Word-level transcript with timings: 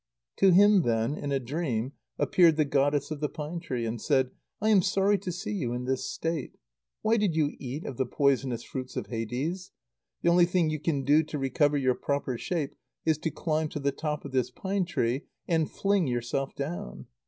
To 0.37 0.49
him 0.49 0.81
then, 0.81 1.13
in 1.13 1.31
a 1.31 1.39
dream, 1.39 1.93
appeared 2.17 2.55
the 2.55 2.65
goddess 2.65 3.11
of 3.11 3.19
the 3.19 3.29
pine 3.29 3.59
tree, 3.59 3.85
and 3.85 4.01
said: 4.01 4.31
"I 4.59 4.69
am 4.69 4.81
sorry 4.81 5.19
to 5.19 5.31
see 5.31 5.51
you 5.51 5.73
in 5.73 5.85
this 5.85 6.03
state. 6.03 6.57
Why 7.03 7.17
did 7.17 7.35
you 7.35 7.51
eat 7.59 7.85
of 7.85 7.97
the 7.97 8.07
poisonous 8.07 8.63
fruits 8.63 8.95
of 8.97 9.05
Hades? 9.05 9.69
The 10.23 10.29
only 10.29 10.47
thing 10.47 10.71
you 10.71 10.79
can 10.79 11.03
do 11.03 11.21
to 11.21 11.37
recover 11.37 11.77
your 11.77 11.93
proper 11.93 12.35
shape 12.39 12.73
is 13.05 13.19
to 13.19 13.29
climb 13.29 13.69
to 13.69 13.79
the 13.79 13.91
top 13.91 14.25
of 14.25 14.31
this 14.31 14.49
pine 14.49 14.85
tree, 14.85 15.27
and 15.47 15.69
fling 15.69 16.07
yourself 16.07 16.55
down. 16.55 17.05